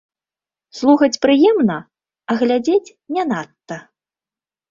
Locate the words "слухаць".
0.77-1.19